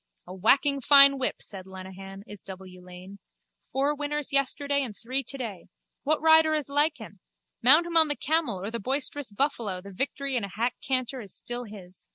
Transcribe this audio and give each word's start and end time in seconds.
A 0.25 0.33
whacking 0.33 0.81
fine 0.81 1.19
whip, 1.19 1.43
said 1.43 1.67
Lenehan, 1.67 2.23
is 2.25 2.41
W. 2.41 2.81
Lane. 2.83 3.19
Four 3.71 3.93
winners 3.93 4.33
yesterday 4.33 4.81
and 4.81 4.97
three 4.97 5.21
today. 5.23 5.67
What 6.01 6.19
rider 6.23 6.55
is 6.55 6.69
like 6.69 6.97
him? 6.97 7.19
Mount 7.61 7.85
him 7.85 7.95
on 7.97 8.07
the 8.07 8.15
camel 8.15 8.59
or 8.59 8.71
the 8.71 8.79
boisterous 8.79 9.31
buffalo 9.31 9.79
the 9.79 9.91
victory 9.91 10.35
in 10.35 10.43
a 10.43 10.47
hack 10.49 10.73
canter 10.81 11.21
is 11.21 11.35
still 11.35 11.65
his. 11.65 12.07